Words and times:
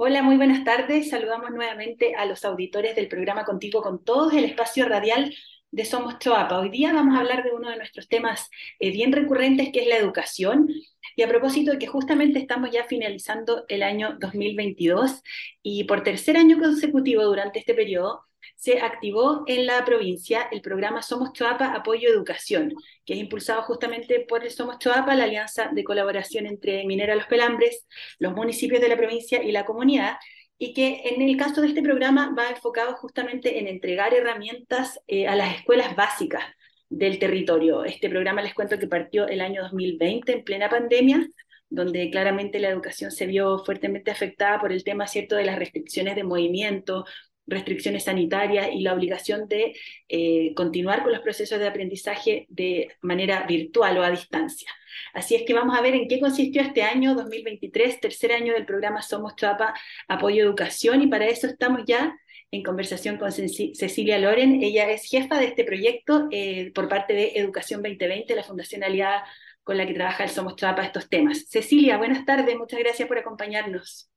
Hola, 0.00 0.22
muy 0.22 0.36
buenas 0.36 0.62
tardes. 0.62 1.10
Saludamos 1.10 1.50
nuevamente 1.50 2.14
a 2.14 2.24
los 2.24 2.44
auditores 2.44 2.94
del 2.94 3.08
programa 3.08 3.44
Contigo 3.44 3.82
con 3.82 4.04
Todos, 4.04 4.32
el 4.32 4.44
espacio 4.44 4.86
radial 4.88 5.34
de 5.72 5.84
Somos 5.84 6.20
Choapa. 6.20 6.60
Hoy 6.60 6.68
día 6.68 6.92
vamos 6.92 7.16
a 7.16 7.18
hablar 7.18 7.42
de 7.42 7.50
uno 7.50 7.68
de 7.68 7.78
nuestros 7.78 8.06
temas 8.06 8.48
eh, 8.78 8.92
bien 8.92 9.12
recurrentes, 9.12 9.70
que 9.72 9.80
es 9.80 9.88
la 9.88 9.96
educación. 9.96 10.68
Y 11.16 11.22
a 11.22 11.28
propósito 11.28 11.72
de 11.72 11.80
que 11.80 11.88
justamente 11.88 12.38
estamos 12.38 12.70
ya 12.70 12.84
finalizando 12.84 13.64
el 13.66 13.82
año 13.82 14.16
2022 14.20 15.20
y 15.64 15.82
por 15.82 16.04
tercer 16.04 16.36
año 16.36 16.60
consecutivo 16.60 17.24
durante 17.24 17.58
este 17.58 17.74
periodo 17.74 18.27
se 18.56 18.80
activó 18.80 19.44
en 19.46 19.66
la 19.66 19.84
provincia 19.84 20.48
el 20.50 20.60
programa 20.60 21.02
Somos 21.02 21.32
Choapa 21.32 21.74
Apoyo 21.74 22.08
Educación, 22.08 22.74
que 23.04 23.14
es 23.14 23.20
impulsado 23.20 23.62
justamente 23.62 24.20
por 24.28 24.44
el 24.44 24.50
Somos 24.50 24.78
Choapa, 24.78 25.14
la 25.14 25.24
alianza 25.24 25.70
de 25.72 25.84
colaboración 25.84 26.46
entre 26.46 26.84
Minera 26.86 27.14
Los 27.14 27.26
Pelambres, 27.26 27.86
los 28.18 28.34
municipios 28.34 28.80
de 28.80 28.88
la 28.88 28.96
provincia 28.96 29.42
y 29.42 29.52
la 29.52 29.64
comunidad, 29.64 30.16
y 30.58 30.74
que 30.74 31.02
en 31.04 31.22
el 31.22 31.36
caso 31.36 31.60
de 31.60 31.68
este 31.68 31.82
programa 31.82 32.34
va 32.36 32.50
enfocado 32.50 32.96
justamente 32.96 33.60
en 33.60 33.68
entregar 33.68 34.12
herramientas 34.12 35.00
eh, 35.06 35.28
a 35.28 35.36
las 35.36 35.56
escuelas 35.56 35.94
básicas 35.94 36.42
del 36.88 37.18
territorio. 37.18 37.84
Este 37.84 38.08
programa 38.08 38.42
les 38.42 38.54
cuento 38.54 38.78
que 38.78 38.88
partió 38.88 39.28
el 39.28 39.40
año 39.40 39.62
2020 39.62 40.32
en 40.32 40.44
plena 40.44 40.68
pandemia, 40.68 41.28
donde 41.70 42.10
claramente 42.10 42.58
la 42.58 42.70
educación 42.70 43.10
se 43.10 43.26
vio 43.26 43.58
fuertemente 43.58 44.10
afectada 44.10 44.58
por 44.60 44.72
el 44.72 44.84
tema 44.84 45.06
cierto 45.06 45.36
de 45.36 45.44
las 45.44 45.58
restricciones 45.58 46.16
de 46.16 46.24
movimiento, 46.24 47.04
restricciones 47.48 48.04
sanitarias 48.04 48.68
y 48.72 48.80
la 48.80 48.94
obligación 48.94 49.48
de 49.48 49.74
eh, 50.08 50.52
continuar 50.54 51.02
con 51.02 51.12
los 51.12 51.22
procesos 51.22 51.58
de 51.58 51.66
aprendizaje 51.66 52.46
de 52.48 52.92
manera 53.00 53.44
virtual 53.46 53.98
o 53.98 54.02
a 54.02 54.10
distancia. 54.10 54.70
Así 55.14 55.34
es 55.34 55.42
que 55.42 55.54
vamos 55.54 55.76
a 55.76 55.80
ver 55.80 55.94
en 55.94 56.08
qué 56.08 56.20
consistió 56.20 56.62
este 56.62 56.82
año 56.82 57.14
2023, 57.14 58.00
tercer 58.00 58.32
año 58.32 58.52
del 58.52 58.66
programa 58.66 59.02
Somos 59.02 59.34
Chapa 59.36 59.74
Apoyo 60.06 60.44
Educación, 60.44 61.02
y 61.02 61.06
para 61.06 61.26
eso 61.26 61.46
estamos 61.46 61.82
ya 61.86 62.14
en 62.50 62.62
conversación 62.62 63.16
con 63.16 63.32
Cecilia 63.32 64.18
Loren. 64.18 64.62
Ella 64.62 64.90
es 64.90 65.04
jefa 65.04 65.38
de 65.38 65.46
este 65.46 65.64
proyecto 65.64 66.28
eh, 66.30 66.70
por 66.74 66.88
parte 66.88 67.14
de 67.14 67.32
Educación 67.36 67.82
2020, 67.82 68.34
la 68.34 68.42
fundación 68.42 68.84
aliada 68.84 69.24
con 69.62 69.76
la 69.76 69.86
que 69.86 69.94
trabaja 69.94 70.24
el 70.24 70.30
Somos 70.30 70.56
Chapa 70.56 70.84
estos 70.84 71.08
temas. 71.08 71.46
Cecilia, 71.48 71.98
buenas 71.98 72.24
tardes, 72.24 72.56
muchas 72.56 72.80
gracias 72.80 73.08
por 73.08 73.18
acompañarnos. 73.18 74.10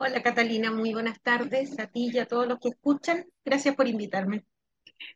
Hola 0.00 0.22
Catalina, 0.22 0.70
muy 0.70 0.92
buenas 0.92 1.20
tardes 1.22 1.76
a 1.80 1.88
ti 1.88 2.10
y 2.12 2.18
a 2.18 2.26
todos 2.26 2.46
los 2.46 2.60
que 2.60 2.68
escuchan. 2.68 3.26
Gracias 3.44 3.74
por 3.74 3.88
invitarme. 3.88 4.44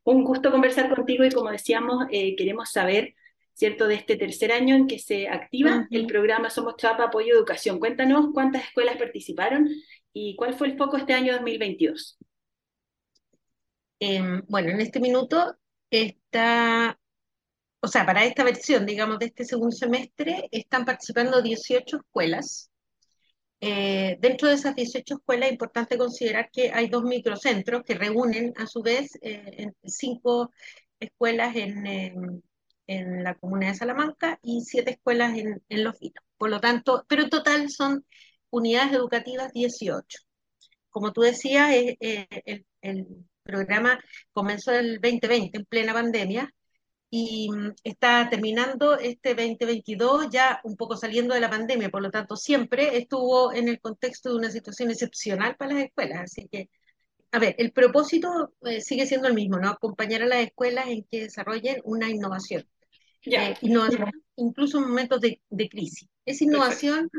Un 0.02 0.24
gusto 0.24 0.50
conversar 0.50 0.92
contigo 0.92 1.24
y 1.24 1.30
como 1.30 1.50
decíamos, 1.52 2.06
eh, 2.10 2.34
queremos 2.34 2.72
saber, 2.72 3.14
¿cierto?, 3.52 3.86
de 3.86 3.94
este 3.94 4.16
tercer 4.16 4.50
año 4.50 4.74
en 4.74 4.88
que 4.88 4.98
se 4.98 5.28
activa 5.28 5.86
el 5.92 6.06
programa 6.06 6.50
Somos 6.50 6.74
Chapa 6.78 7.04
Apoyo 7.04 7.32
Educación. 7.32 7.78
Cuéntanos 7.78 8.30
cuántas 8.34 8.64
escuelas 8.64 8.96
participaron 8.96 9.68
y 10.12 10.34
cuál 10.34 10.54
fue 10.54 10.66
el 10.66 10.76
foco 10.76 10.96
este 10.96 11.12
año 11.12 11.32
2022. 11.34 12.18
Em, 14.00 14.42
bueno, 14.48 14.70
en 14.70 14.80
este 14.80 14.98
minuto 14.98 15.58
está, 15.90 16.98
o 17.80 17.86
sea, 17.86 18.04
para 18.04 18.24
esta 18.24 18.42
versión, 18.42 18.84
digamos, 18.84 19.20
de 19.20 19.26
este 19.26 19.44
segundo 19.44 19.76
semestre, 19.76 20.48
están 20.50 20.84
participando 20.84 21.40
18 21.40 21.98
escuelas 21.98 22.71
eh, 23.64 24.16
dentro 24.20 24.48
de 24.48 24.54
esas 24.54 24.74
18 24.74 25.14
escuelas 25.14 25.46
es 25.46 25.52
importante 25.52 25.96
considerar 25.96 26.50
que 26.50 26.72
hay 26.72 26.88
dos 26.88 27.04
microcentros 27.04 27.84
que 27.84 27.94
reúnen 27.94 28.52
a 28.56 28.66
su 28.66 28.82
vez 28.82 29.16
eh, 29.22 29.70
cinco 29.84 30.50
escuelas 30.98 31.54
en, 31.54 32.42
la 32.88 33.34
comuna 33.36 33.68
de 33.68 33.74
Salamanca 33.76 34.38
y 34.42 34.62
siete 34.62 34.90
escuelas 34.92 35.38
en, 35.38 35.62
Los 35.68 35.98
Vinos. 36.00 36.24
Por 36.36 36.50
lo 36.50 36.60
tanto, 36.60 37.04
pero 37.08 37.22
en 37.22 37.30
total 37.30 37.70
son 37.70 38.04
unidades 38.50 38.94
educativas 38.94 39.52
18. 39.52 40.18
Como 40.90 41.12
tú 41.12 41.20
decías, 41.22 41.70
eh, 41.72 41.96
el, 42.44 42.66
el 42.80 43.06
programa 43.44 43.98
comenzó 44.32 44.72
en 44.72 44.78
el 44.86 45.00
2020, 45.00 45.58
en 45.58 45.64
plena 45.66 45.92
pandemia, 45.92 46.52
y 47.14 47.50
mm, 47.50 47.74
está 47.84 48.26
terminando 48.30 48.98
este 48.98 49.34
2022 49.34 50.30
ya 50.30 50.62
un 50.64 50.76
poco 50.78 50.96
saliendo 50.96 51.34
de 51.34 51.40
la 51.40 51.50
pandemia, 51.50 51.90
por 51.90 52.00
lo 52.00 52.10
tanto 52.10 52.36
siempre 52.36 52.96
estuvo 52.96 53.52
en 53.52 53.68
el 53.68 53.80
contexto 53.80 54.30
de 54.30 54.36
una 54.36 54.50
situación 54.50 54.90
excepcional 54.90 55.54
para 55.56 55.74
las 55.74 55.84
escuelas, 55.84 56.20
así 56.22 56.48
que, 56.50 56.70
a 57.30 57.38
ver, 57.38 57.54
el 57.58 57.70
propósito 57.72 58.54
eh, 58.62 58.80
sigue 58.80 59.06
siendo 59.06 59.28
el 59.28 59.34
mismo, 59.34 59.58
¿no? 59.58 59.68
Acompañar 59.68 60.22
a 60.22 60.26
las 60.26 60.38
escuelas 60.38 60.86
en 60.88 61.04
que 61.04 61.24
desarrollen 61.24 61.82
una 61.84 62.08
innovación. 62.08 62.66
Eh, 63.26 63.56
innovación 63.60 64.10
incluso 64.36 64.78
en 64.78 64.88
momentos 64.88 65.20
de, 65.20 65.42
de 65.50 65.68
crisis. 65.68 66.08
Esa 66.24 66.44
innovación 66.44 67.10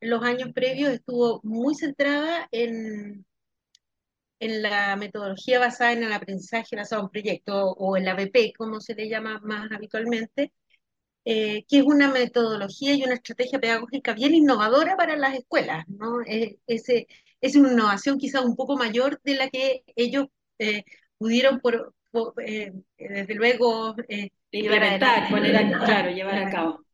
en 0.00 0.10
los 0.10 0.22
años 0.22 0.50
previos 0.54 0.92
estuvo 0.92 1.40
muy 1.44 1.74
centrada 1.74 2.48
en 2.52 3.26
en 4.42 4.60
la 4.60 4.96
metodología 4.96 5.60
basada 5.60 5.92
en 5.92 6.02
el 6.02 6.12
aprendizaje 6.12 6.74
basado 6.74 7.02
en 7.02 7.10
proyecto 7.10 7.70
o 7.70 7.96
en 7.96 8.04
la 8.04 8.14
BP, 8.14 8.52
como 8.58 8.80
se 8.80 8.96
le 8.96 9.08
llama 9.08 9.40
más 9.44 9.70
habitualmente, 9.70 10.52
eh, 11.24 11.64
que 11.68 11.78
es 11.78 11.84
una 11.84 12.10
metodología 12.10 12.92
y 12.94 13.04
una 13.04 13.14
estrategia 13.14 13.60
pedagógica 13.60 14.14
bien 14.14 14.34
innovadora 14.34 14.96
para 14.96 15.16
las 15.16 15.36
escuelas. 15.36 15.84
¿no? 15.86 16.22
Eh, 16.26 16.58
es 16.66 17.54
una 17.54 17.72
innovación 17.72 18.18
quizá 18.18 18.40
un 18.40 18.56
poco 18.56 18.76
mayor 18.76 19.20
de 19.22 19.36
la 19.36 19.48
que 19.48 19.84
ellos 19.94 20.26
eh, 20.58 20.82
pudieron, 21.18 21.60
por, 21.60 21.94
desde 22.98 23.34
luego, 23.36 23.94
implementar, 24.50 25.30
poner 25.30 25.56
a, 25.56 25.84
claro, 25.84 26.10
llevar 26.10 26.38
a 26.38 26.50
cabo. 26.50 26.84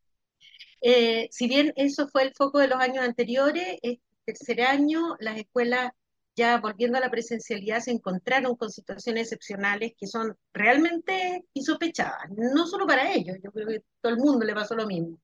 si 1.31 1.49
bien 1.49 1.73
eso 1.77 2.09
fue 2.09 2.25
el 2.25 2.35
foco 2.35 2.59
de 2.59 2.69
los 2.69 2.79
años 2.79 3.05
anteriores, 3.05 3.79
este 3.81 4.03
tercer 4.27 4.61
año 4.61 5.17
las 5.21 5.39
escuelas 5.39 5.93
ya 6.39 6.59
volviendo 6.61 6.97
a 6.97 7.01
la 7.01 7.11
presencialidad, 7.11 7.81
se 7.81 7.91
encontraron 7.91 8.55
con 8.55 8.71
situaciones 8.71 9.25
excepcionales 9.25 9.93
que 9.99 10.07
son 10.07 10.37
realmente 10.53 11.45
insospechadas, 11.53 12.31
no 12.31 12.67
solo 12.67 12.87
para 12.87 13.13
ellos, 13.13 13.37
yo 13.43 13.51
creo 13.51 13.67
que 13.67 13.83
todo 14.01 14.13
el 14.13 14.19
mundo 14.19 14.47
le 14.47 14.55
pasó 14.55 14.77
lo 14.77 14.87
mismo. 14.87 15.19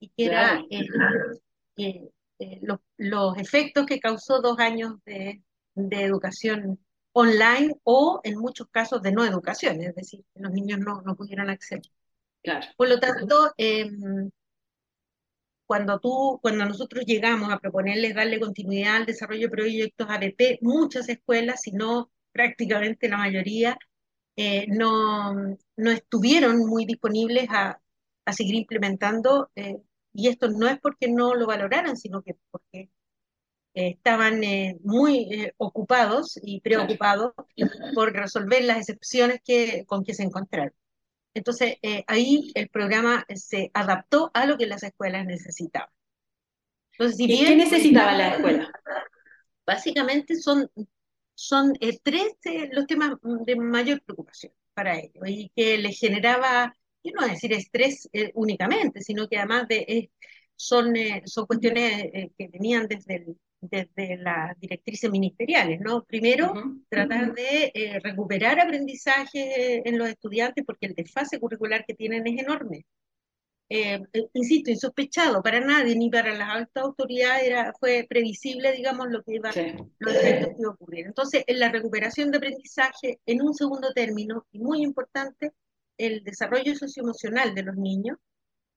Y 0.00 0.08
que 0.08 0.26
era 0.26 0.62
eh, 0.70 2.08
eh, 2.38 2.60
los, 2.96 3.36
efectos 3.38 3.86
que 3.86 4.00
causó 4.00 4.40
dos 4.40 4.58
años 4.58 4.94
de, 5.04 5.42
educación 5.74 6.78
online 7.12 7.74
o 7.84 8.20
en 8.24 8.38
muchos 8.38 8.66
casos 8.70 9.02
de 9.02 9.12
no 9.12 9.24
educación, 9.24 9.82
es 9.82 9.94
decir, 9.94 10.24
que 10.32 10.40
los 10.40 10.52
niños 10.52 10.80
no, 10.80 11.02
no 11.02 11.14
pudieran 11.16 11.50
acceder. 11.50 11.82
Claro. 12.42 12.66
Por 12.76 12.88
lo 12.88 12.98
tanto, 12.98 13.52
em, 13.58 14.30
cuando 15.66 15.98
tú, 16.00 16.38
cuando 16.42 16.64
nosotros 16.64 17.04
llegamos 17.06 17.52
a 17.52 17.58
proponerles 17.58 18.14
darle 18.14 18.40
continuidad 18.40 18.96
al 18.96 19.06
desarrollo 19.06 19.48
de 19.48 19.56
proyectos 19.56 20.08
ABP, 20.08 20.58
muchas 20.62 21.08
escuelas, 21.08 21.62
si 21.62 21.72
no 21.72 22.10
prácticamente 22.32 23.08
la 23.08 23.18
mayoría, 23.18 23.78
eh, 24.36 24.66
no, 24.68 25.34
no 25.76 25.90
estuvieron 25.90 26.58
muy 26.66 26.84
disponibles 26.84 27.48
a, 27.50 27.80
a 28.26 28.32
seguir 28.32 28.54
implementando, 28.56 29.50
eh, 29.56 29.78
y 30.12 30.28
esto 30.28 30.48
no 30.48 30.68
es 30.68 30.78
porque 30.80 31.08
no 31.08 31.34
lo 31.34 31.46
valoraran, 31.46 31.96
sino 31.96 32.22
que 32.22 32.36
porque 32.50 32.90
eh, 33.74 33.88
estaban 33.90 34.40
muy 34.82 35.52
ocupados 35.58 36.38
y 36.42 36.60
preocupados 36.60 37.32
por 37.94 38.12
resolver 38.12 38.64
las 38.64 38.78
excepciones 38.78 39.40
que, 39.44 39.84
con 39.86 40.04
que 40.04 40.14
se 40.14 40.22
encontraron. 40.24 40.72
Entonces, 41.36 41.76
eh, 41.82 42.02
ahí 42.06 42.50
el 42.54 42.70
programa 42.70 43.26
se 43.34 43.70
adaptó 43.74 44.30
a 44.32 44.46
lo 44.46 44.56
que 44.56 44.64
las 44.64 44.82
escuelas 44.82 45.26
necesitaban. 45.26 45.90
Entonces, 46.92 47.18
si 47.18 47.26
bien, 47.26 47.44
¿Qué 47.44 47.56
necesitaban 47.56 48.16
las 48.16 48.36
escuelas? 48.36 48.68
Básicamente 49.66 50.36
son, 50.36 50.70
son 51.34 51.74
eh, 51.80 51.98
tres 52.02 52.38
eh, 52.44 52.70
los 52.72 52.86
temas 52.86 53.12
de 53.22 53.54
mayor 53.54 54.00
preocupación 54.00 54.50
para 54.72 54.98
ellos 54.98 55.22
y 55.26 55.52
que 55.54 55.76
les 55.76 56.00
generaba, 56.00 56.74
yo 57.04 57.12
no 57.12 57.20
voy 57.20 57.28
a 57.28 57.32
decir 57.34 57.52
estrés 57.52 58.08
únicamente, 58.32 59.02
sino 59.02 59.28
que 59.28 59.36
además 59.36 59.68
de, 59.68 60.10
son, 60.54 60.94
son 61.26 61.46
cuestiones 61.46 62.30
que 62.38 62.48
venían 62.48 62.86
desde 62.88 63.16
el, 63.16 63.36
desde 63.60 64.16
las 64.18 64.58
directrices 64.60 65.10
ministeriales, 65.10 65.80
¿no? 65.80 66.04
Primero, 66.04 66.52
tratar 66.88 67.34
de 67.34 67.72
eh, 67.74 68.00
recuperar 68.00 68.60
aprendizaje 68.60 69.88
en 69.88 69.98
los 69.98 70.08
estudiantes 70.08 70.64
porque 70.64 70.86
el 70.86 70.94
desfase 70.94 71.40
curricular 71.40 71.84
que 71.86 71.94
tienen 71.94 72.26
es 72.26 72.40
enorme. 72.40 72.84
Eh, 73.68 74.00
eh, 74.12 74.28
insisto, 74.34 74.70
insospechado 74.70 75.42
para 75.42 75.58
nadie, 75.60 75.96
ni 75.96 76.08
para 76.08 76.32
las 76.34 76.48
altas 76.50 76.84
autoridades 76.84 77.44
era, 77.44 77.72
fue 77.80 78.06
previsible, 78.08 78.72
digamos, 78.72 79.08
lo 79.10 79.22
que 79.24 79.34
iba, 79.34 79.50
lo 79.98 80.12
que 80.12 80.46
iba 80.58 80.68
a 80.68 80.72
ocurrir. 80.72 81.06
Entonces, 81.06 81.42
en 81.46 81.58
la 81.58 81.70
recuperación 81.70 82.30
de 82.30 82.38
aprendizaje, 82.38 83.18
en 83.26 83.42
un 83.42 83.54
segundo 83.54 83.92
término, 83.92 84.46
y 84.52 84.60
muy 84.60 84.82
importante, 84.82 85.52
el 85.98 86.22
desarrollo 86.22 86.76
socioemocional 86.76 87.54
de 87.54 87.62
los 87.64 87.76
niños, 87.76 88.18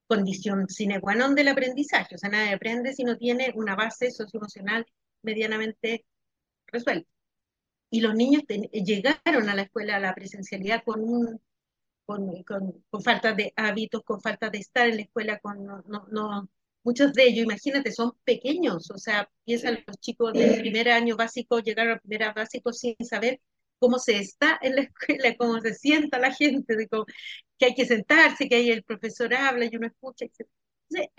condición 0.10 0.68
sine 0.68 1.00
qua 1.00 1.14
non 1.14 1.36
del 1.38 1.50
aprendizaje, 1.54 2.16
o 2.16 2.18
sea, 2.18 2.32
nadie 2.34 2.58
aprende 2.58 2.94
si 2.98 3.04
no 3.04 3.16
tiene 3.16 3.54
una 3.54 3.76
base 3.76 4.10
socioemocional 4.10 4.84
medianamente 5.22 6.06
resuelta. 6.66 7.08
Y 7.92 8.02
los 8.02 8.16
niños 8.16 8.44
llegaron 8.72 9.50
a 9.50 9.56
la 9.56 9.64
escuela, 9.64 9.98
a 9.98 10.00
la 10.00 10.16
presencialidad, 10.16 10.84
con, 10.84 11.04
un, 11.04 11.40
con, 12.06 12.44
con, 12.44 13.04
falta 13.04 13.34
de 13.34 13.54
hábitos, 13.56 14.04
con 14.04 14.20
falta 14.20 14.50
de 14.50 14.60
estar 14.60 14.88
en 14.88 14.98
la 14.98 15.04
escuela, 15.04 15.40
con 15.40 15.64
no, 15.66 15.84
no, 16.10 16.50
muchos 16.84 17.14
de 17.14 17.26
ellos, 17.26 17.46
imagínate, 17.46 17.92
son 17.92 18.14
pequeños, 18.24 18.90
o 18.90 18.98
sea, 18.98 19.30
piensan 19.46 19.84
los 19.86 19.98
chicos 20.00 20.34
del 20.34 20.60
primer 20.60 20.90
año 20.90 21.18
básico, 21.18 21.60
llegaron 21.60 21.94
al 21.94 22.00
primer 22.02 22.24
año 22.24 22.34
básico 22.36 22.74
sin 22.74 22.96
saber 23.06 23.40
cómo 23.80 24.00
se 24.00 24.18
está 24.18 24.60
en 24.62 24.76
la 24.76 24.82
escuela, 24.82 25.36
cómo 25.38 25.60
se 25.62 25.74
sienta 25.74 26.20
la 26.20 26.34
gente, 26.34 26.76
de 26.76 26.88
que 27.58 27.66
hay 27.66 27.76
que 27.76 27.86
sentarse, 27.86 28.48
que 28.48 28.56
ahí 28.56 28.72
el 28.72 28.84
profesor 28.84 29.34
habla 29.34 29.66
y 29.66 29.76
uno 29.76 29.88
escucha, 29.88 30.26
etc. 30.26 30.48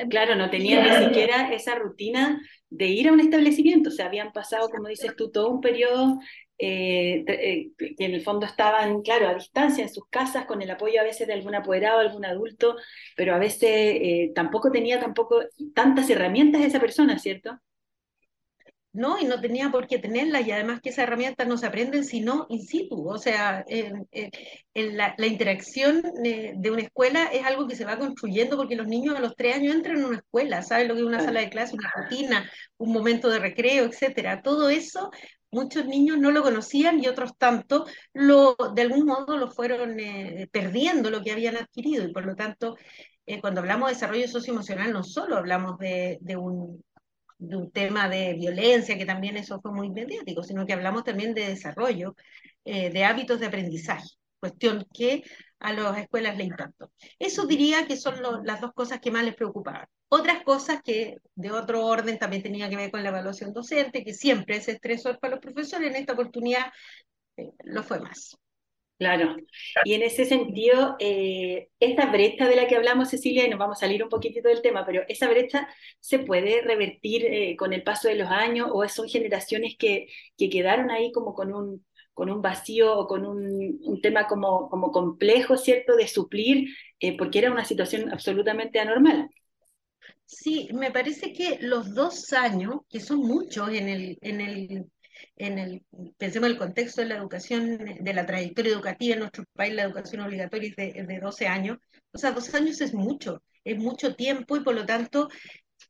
Claro, 0.09 0.35
no 0.35 0.51
tenían 0.51 0.89
ni 0.89 1.07
siquiera 1.07 1.53
esa 1.53 1.77
rutina 1.77 2.41
de 2.71 2.87
ir 2.87 3.09
a 3.09 3.13
un 3.13 3.21
establecimiento, 3.21 3.91
o 3.91 3.93
sea, 3.93 4.07
habían 4.07 4.33
pasado, 4.33 4.69
como 4.69 4.89
dices 4.89 5.15
tú, 5.17 5.31
todo 5.31 5.49
un 5.49 5.61
periodo 5.61 6.19
eh, 6.59 7.25
eh, 7.27 7.71
que 7.79 8.05
en 8.05 8.15
el 8.15 8.21
fondo 8.21 8.47
estaban, 8.47 9.01
claro, 9.03 9.29
a 9.29 9.35
distancia 9.35 9.83
en 9.83 9.89
sus 9.89 10.05
casas, 10.11 10.45
con 10.45 10.61
el 10.61 10.71
apoyo 10.71 11.01
a 11.01 11.05
veces 11.05 11.27
de 11.27 11.35
algún 11.35 11.55
apoderado, 11.55 12.01
algún 12.01 12.25
adulto, 12.25 12.77
pero 13.17 13.35
a 13.35 13.39
veces 13.39 13.63
eh, 13.63 14.33
tampoco 14.35 14.71
tenía 14.71 15.01
tampoco 15.01 15.41
tantas 15.75 16.11
herramientas 16.11 16.63
esa 16.63 16.81
persona, 16.81 17.19
¿cierto? 17.19 17.59
¿No? 18.93 19.19
Y 19.21 19.25
no 19.25 19.41
tenía 19.41 19.71
por 19.71 19.87
qué 19.87 19.99
tenerla 19.99 20.41
y 20.41 20.51
además 20.51 20.81
que 20.81 20.91
esas 20.91 21.05
herramientas 21.05 21.47
no 21.47 21.57
se 21.57 21.67
aprenden 21.67 22.05
sino 22.05 22.47
in 22.49 22.63
situ, 22.63 23.09
o 23.09 23.19
sea, 23.19 23.65
en, 23.69 24.09
la, 24.75 25.15
interacción 25.27 26.03
de, 26.23 26.71
una 26.71 26.83
escuela 26.83 27.27
es 27.27 27.45
algo 27.45 27.69
que 27.69 27.77
se 27.77 27.85
va 27.85 27.99
construyendo 27.99 28.57
porque 28.57 28.77
los 28.77 28.87
niños 28.87 29.17
a 29.17 29.21
los 29.21 29.37
tres 29.37 29.57
años 29.57 29.75
entran 29.75 29.99
en 29.99 30.05
una 30.07 30.19
escuela, 30.19 30.63
saben 30.63 30.89
lo 30.89 30.95
que 30.95 31.01
es 31.01 31.07
una 31.07 31.21
sala 31.21 31.41
de 31.41 31.51
clase, 31.51 31.77
una 31.77 31.93
rutina, 31.95 32.51
un 32.79 32.93
momento 32.93 33.29
de 33.29 33.39
recreo, 33.39 33.85
etcétera. 33.85 34.43
Todo 34.43 34.71
eso 34.71 35.11
muchos 35.51 35.87
niños 35.87 36.19
no 36.19 36.31
lo 36.31 36.43
conocían 36.43 37.03
y 37.03 37.09
otros 37.09 37.37
tanto 37.37 37.87
lo, 38.13 38.57
de 38.75 38.83
algún 38.83 39.05
modo 39.05 39.37
lo 39.37 39.51
fueron 39.51 39.99
eh, 40.01 40.49
perdiendo 40.53 41.11
lo 41.11 41.23
que 41.23 41.33
habían 41.33 41.57
adquirido 41.57 42.05
y 42.05 42.13
por 42.13 42.25
lo 42.25 42.37
tanto 42.37 42.77
eh, 43.27 43.41
cuando 43.41 43.61
hablamos 43.61 43.89
de 43.89 43.95
desarrollo 43.95 44.29
socioemocional 44.29 44.93
no 44.93 45.03
solo 45.03 45.37
hablamos 45.37 45.79
de, 45.79 46.19
de 46.21 46.37
un 46.37 46.83
de 47.41 47.57
un 47.57 47.71
tema 47.71 48.09
de 48.09 48.35
violencia, 48.35 48.99
que 48.99 49.07
también 49.07 49.37
eso 49.37 49.61
fue 49.61 49.73
muy 49.73 49.91
mediático, 49.91 50.43
sino 50.43 50.67
que 50.67 50.75
hablamos 50.75 51.05
también 51.05 51.35
de 51.35 51.49
desarrollo, 51.49 52.15
eh, 52.65 52.91
de 52.91 53.05
hábitos 53.05 53.41
de 53.41 53.47
aprendizaje, 53.47 54.09
cuestión 54.39 54.87
que 54.93 55.25
a 55.59 55.73
las 55.73 55.99
escuelas 55.99 56.37
le 56.37 56.45
impactó. 56.45 56.93
Eso 57.19 57.47
diría 57.47 57.87
que 57.87 57.97
son 57.97 58.17
las 58.45 58.61
dos 58.61 58.73
cosas 58.75 59.01
que 59.01 59.11
más 59.11 59.25
les 59.25 59.35
preocupaban. 59.35 59.87
Otras 60.09 60.43
cosas 60.43 60.83
que 60.83 61.17
de 61.35 61.51
otro 61.51 61.87
orden 61.87 62.19
también 62.19 62.43
tenía 62.43 62.69
que 62.69 62.77
ver 62.77 62.91
con 62.91 63.03
la 63.03 63.11
evaluación 63.11 63.53
docente, 63.53 64.05
que 64.05 64.15
siempre 64.15 64.57
es 64.57 64.69
estresor 64.69 65.19
para 65.19 65.37
los 65.37 65.41
profesores, 65.41 65.91
en 65.91 65.97
esta 65.97 66.13
oportunidad 66.15 66.67
eh, 67.37 67.51
lo 67.65 67.83
fue 67.83 68.01
más. 68.01 68.37
Claro, 69.01 69.35
y 69.83 69.95
en 69.95 70.03
ese 70.03 70.27
sentido, 70.27 70.97
eh, 70.99 71.71
esta 71.81 72.11
brecha 72.13 72.47
de 72.47 72.55
la 72.55 72.67
que 72.69 72.77
hablamos, 72.77 73.09
Cecilia, 73.09 73.47
y 73.47 73.49
nos 73.49 73.59
vamos 73.59 73.79
a 73.79 73.81
salir 73.81 74.03
un 74.05 74.11
poquitito 74.11 74.51
del 74.51 74.61
tema, 74.61 74.85
pero 74.85 75.05
esa 75.09 75.27
brecha 75.31 75.67
se 76.01 76.19
puede 76.19 76.61
revertir 76.61 77.25
eh, 77.25 77.57
con 77.57 77.73
el 77.73 77.83
paso 77.83 78.09
de 78.09 78.17
los 78.17 78.29
años 78.29 78.69
o 78.71 78.87
son 78.91 79.09
generaciones 79.09 79.77
que, 79.79 80.09
que 80.37 80.51
quedaron 80.51 80.91
ahí 80.91 81.13
como 81.13 81.33
con 81.33 81.55
un, 81.55 81.87
con 82.13 82.29
un 82.31 82.43
vacío 82.43 82.95
o 82.99 83.07
con 83.07 83.25
un, 83.25 83.81
un 83.83 84.03
tema 84.03 84.27
como, 84.29 84.69
como 84.69 84.93
complejo, 84.93 85.57
¿cierto?, 85.57 85.97
de 85.97 86.07
suplir, 86.07 86.69
eh, 87.01 87.17
porque 87.17 87.39
era 87.39 87.51
una 87.51 87.65
situación 87.65 88.13
absolutamente 88.13 88.81
anormal. 88.81 89.31
Sí, 90.25 90.69
me 90.73 90.91
parece 90.91 91.33
que 91.33 91.59
los 91.61 91.95
dos 91.95 92.33
años, 92.33 92.81
que 92.89 93.01
son 93.01 93.19
muchos 93.19 93.69
en 93.71 93.89
el, 93.89 94.19
en 94.23 94.41
el 94.41 94.91
en 95.37 95.59
el, 95.59 95.83
pensemos 96.19 96.47
en 96.49 96.53
el 96.53 96.59
contexto 96.59 97.01
de 97.01 97.09
la 97.09 97.17
educación, 97.17 97.79
de 98.01 98.15
la 98.15 98.27
trayectoria 98.27 98.73
educativa 98.73 99.15
en 99.15 99.21
nuestro 99.21 99.45
país, 99.55 99.75
la 99.75 99.85
educación 99.85 100.23
obligatoria 100.23 100.71
es 100.77 100.77
de, 100.77 101.03
de 101.05 101.21
12 101.21 101.47
años, 101.47 101.79
o 102.13 102.19
sea, 102.19 102.33
dos 102.33 102.55
años 102.55 102.81
es 102.81 102.95
mucho, 102.95 103.43
es 103.65 103.79
mucho 103.79 104.15
tiempo 104.15 104.57
y 104.57 104.61
por 104.61 104.75
lo 104.75 104.87
tanto, 104.87 105.29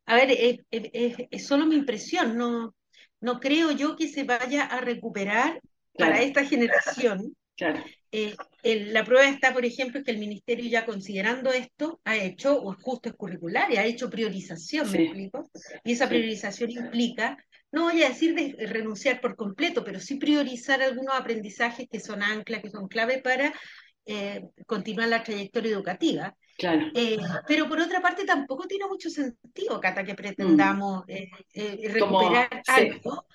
a 0.06 0.14
ver, 0.14 0.30
es, 0.30 0.58
es, 0.70 1.46
solo 1.46 1.66
mi 1.66 1.76
impresión, 1.76 2.36
no, 2.36 2.74
no 3.20 3.40
creo 3.40 3.70
yo 3.72 3.96
que 3.96 4.08
se 4.08 4.24
vaya 4.24 4.64
a 4.64 4.80
recuperar 4.80 5.60
para 5.94 6.22
esta 6.22 6.44
generación. 6.44 7.34
Claro. 7.56 7.84
Eh, 8.12 8.34
la 8.62 9.04
prueba 9.04 9.28
está, 9.28 9.52
por 9.52 9.64
ejemplo, 9.64 10.02
que 10.02 10.10
el 10.10 10.18
ministerio 10.18 10.68
ya 10.68 10.84
considerando 10.84 11.52
esto 11.52 12.00
ha 12.04 12.16
hecho 12.16 12.70
ajustes 12.70 13.12
curriculares, 13.12 13.78
ha 13.78 13.84
hecho 13.84 14.10
priorización, 14.10 14.90
¿me 14.90 15.04
explico? 15.04 15.50
Y 15.84 15.92
esa 15.92 16.08
priorización 16.08 16.70
implica 16.70 17.36
no 17.72 17.84
voy 17.84 18.02
a 18.02 18.08
decir 18.08 18.34
de 18.34 18.66
renunciar 18.66 19.20
por 19.20 19.36
completo, 19.36 19.84
pero 19.84 20.00
sí 20.00 20.16
priorizar 20.16 20.82
algunos 20.82 21.14
aprendizajes 21.14 21.88
que 21.88 22.00
son 22.00 22.22
anclas, 22.22 22.62
que 22.62 22.70
son 22.70 22.88
clave 22.88 23.20
para 23.22 23.52
eh, 24.06 24.42
continuar 24.66 25.08
la 25.08 25.22
trayectoria 25.22 25.72
educativa. 25.72 26.34
Claro. 26.58 26.88
Eh, 26.94 27.18
pero 27.46 27.68
por 27.68 27.80
otra 27.80 28.02
parte 28.02 28.24
tampoco 28.24 28.66
tiene 28.66 28.86
mucho 28.86 29.08
sentido, 29.08 29.80
Cata, 29.80 30.04
que 30.04 30.14
pretendamos 30.14 31.04
mm. 31.06 31.10
eh, 31.54 31.88
recuperar 31.88 32.62
algo 32.66 33.26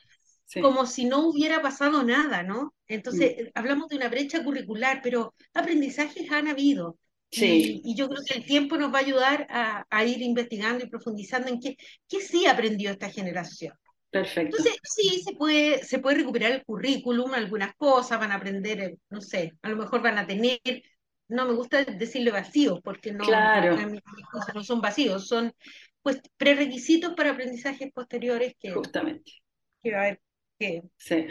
como 0.61 0.85
si 0.85 1.05
no 1.05 1.27
hubiera 1.27 1.61
pasado 1.61 2.03
nada, 2.03 2.43
¿no? 2.43 2.75
Entonces, 2.87 3.35
mm. 3.37 3.47
hablamos 3.55 3.89
de 3.89 3.95
una 3.95 4.09
brecha 4.09 4.43
curricular, 4.43 5.01
pero 5.01 5.33
aprendizajes 5.53 6.31
han 6.31 6.47
habido. 6.47 6.97
Sí. 7.31 7.81
Y, 7.83 7.95
yo 7.95 8.07
creo 8.07 8.21
que 8.25 8.37
el 8.37 8.45
tiempo 8.45 8.77
nos 8.77 8.93
va 8.93 8.99
a 8.99 9.01
ayudar 9.01 9.47
a, 9.49 9.85
a 9.89 10.05
ir 10.05 10.21
investigando 10.21 10.85
y 10.85 10.89
profundizando 10.89 11.49
en 11.49 11.59
qué, 11.59 11.75
qué 12.07 12.21
sí 12.21 12.45
aprendió 12.45 12.91
esta 12.91 13.09
generación. 13.09 13.73
Perfecto. 14.15 14.55
Entonces, 14.57 14.79
sí, 14.83 15.21
se 15.25 15.33
puede, 15.33 15.83
se 15.83 15.99
puede 15.99 16.19
recuperar 16.19 16.53
el 16.53 16.63
currículum, 16.63 17.33
algunas 17.33 17.75
cosas, 17.75 18.17
van 18.17 18.31
a 18.31 18.35
aprender, 18.35 18.79
eh, 18.79 18.97
no 19.09 19.19
sé, 19.19 19.51
a 19.61 19.69
lo 19.69 19.75
mejor 19.75 20.01
van 20.01 20.17
a 20.17 20.25
tener, 20.25 20.61
no 21.27 21.45
me 21.45 21.53
gusta 21.53 21.83
decirle 21.83 22.31
vacíos, 22.31 22.79
porque 22.81 23.11
no, 23.11 23.25
claro. 23.25 23.75
no 24.53 24.63
son 24.63 24.79
vacíos, 24.79 25.27
son 25.27 25.53
pues 26.01 26.21
prerequisitos 26.37 27.13
para 27.13 27.31
aprendizajes 27.31 27.91
posteriores 27.91 28.53
que, 28.57 28.71
Justamente. 28.71 29.33
que 29.83 29.91
va 29.91 29.97
a 29.97 30.01
haber 30.03 30.21
que 30.59 30.83
sí. 30.97 31.27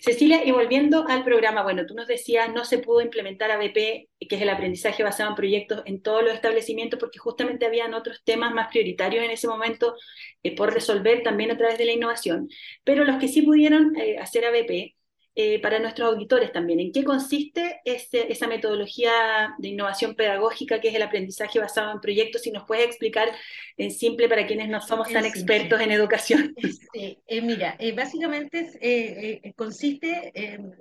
Cecilia, 0.00 0.44
y 0.44 0.50
volviendo 0.50 1.06
al 1.08 1.24
programa, 1.24 1.62
bueno, 1.62 1.86
tú 1.86 1.94
nos 1.94 2.06
decías, 2.06 2.52
no 2.52 2.64
se 2.64 2.78
pudo 2.78 3.00
implementar 3.00 3.50
ABP, 3.50 4.08
que 4.28 4.36
es 4.36 4.42
el 4.42 4.48
aprendizaje 4.50 5.02
basado 5.02 5.30
en 5.30 5.36
proyectos, 5.36 5.82
en 5.86 6.02
todos 6.02 6.22
los 6.24 6.34
establecimientos, 6.34 6.98
porque 6.98 7.18
justamente 7.18 7.66
habían 7.66 7.94
otros 7.94 8.22
temas 8.24 8.52
más 8.54 8.68
prioritarios 8.68 9.24
en 9.24 9.30
ese 9.30 9.48
momento 9.48 9.94
eh, 10.42 10.54
por 10.56 10.72
resolver 10.72 11.22
también 11.22 11.50
a 11.50 11.56
través 11.56 11.78
de 11.78 11.84
la 11.84 11.92
innovación. 11.92 12.48
Pero 12.84 13.04
los 13.04 13.18
que 13.18 13.28
sí 13.28 13.42
pudieron 13.42 13.96
eh, 13.96 14.18
hacer 14.18 14.44
ABP, 14.46 14.94
eh, 15.34 15.62
para 15.62 15.78
nuestros 15.78 16.12
auditores 16.12 16.52
también. 16.52 16.78
¿En 16.78 16.92
qué 16.92 17.04
consiste 17.04 17.80
esa 17.84 18.46
metodología 18.46 19.54
de 19.56 19.68
innovación 19.68 20.14
pedagógica 20.14 20.78
que 20.78 20.88
es 20.88 20.94
el 20.94 21.00
aprendizaje 21.00 21.58
basado 21.58 21.90
en 21.90 22.00
proyectos? 22.00 22.42
Si 22.42 22.50
nos 22.50 22.66
puedes 22.66 22.84
explicar 22.84 23.30
en 23.78 23.90
simple 23.90 24.28
para 24.28 24.46
quienes 24.46 24.68
no 24.68 24.82
somos 24.82 25.08
tan 25.08 25.24
expertos 25.24 25.80
en 25.80 25.90
educación. 25.90 26.54
Eh, 26.94 27.40
mira, 27.40 27.74
eh, 27.78 27.92
básicamente 27.92 29.54
consiste, 29.56 30.32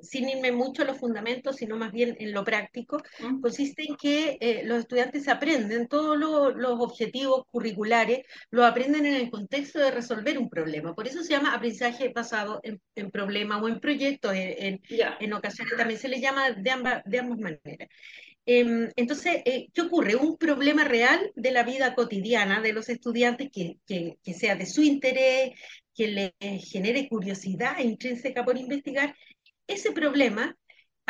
sin 0.01 0.27
irme 0.27 0.51
mucho 0.51 0.81
a 0.81 0.86
los 0.86 0.98
fundamentos, 0.98 1.55
sino 1.55 1.77
más 1.77 1.93
bien 1.93 2.17
en 2.20 2.34
lo 2.34 2.43
práctico, 2.43 3.01
consiste 3.41 3.84
en 3.88 3.96
que 3.96 4.62
los 4.65 4.79
estudiantes 4.79 5.29
aprenden 5.29 5.88
todos 5.88 6.17
los 6.17 6.79
objetivos 6.79 7.46
curriculares, 7.50 8.25
lo 8.50 8.65
aprenden 8.65 9.05
en 9.05 9.15
el 9.15 9.31
contexto 9.31 9.79
de 9.79 9.91
resolver 9.91 10.38
un 10.38 10.50
problema. 10.50 10.93
Por 10.93 11.08
eso 11.08 11.24
se 11.24 11.29
llama 11.29 11.53
aprendizaje 11.53 12.10
basado 12.10 12.60
en, 12.63 12.81
en 12.96 13.10
problema 13.10 13.62
o 13.62 13.70
en 13.70 13.79
proyectos 13.79 14.34
en, 15.19 15.33
ocasiones 15.33 15.77
también 15.77 16.00
se 16.00 16.10
le 16.10 16.19
llama 16.19 16.51
de 16.51 16.71
ambas, 16.71 17.03
de 17.05 17.19
ambas 17.19 17.39
maneras. 17.39 17.89
Em, 18.45 18.89
entonces, 18.95 19.41
eh, 19.45 19.67
¿qué 19.74 19.81
ocurre? 19.81 20.15
Un 20.15 20.38
problema 20.38 20.83
real 20.83 21.31
de 21.36 21.51
la 21.51 21.63
vida 21.63 21.93
cotidiana 21.93 22.62
de 22.62 22.74
los 22.74 22.89
estudiantes 22.89 23.50
que, 23.51 23.77
que, 23.86 24.17
que 24.24 24.33
sea 24.33 24.55
de 24.55 24.65
su 24.65 24.81
interés, 24.81 25.51
que 25.93 26.07
le 26.07 26.33
genere 26.60 27.07
curiosidad 27.07 27.79
intrínseca 27.79 28.43
por 28.43 28.57
investigar, 28.57 29.15
ese 29.67 29.91
problema 29.91 30.55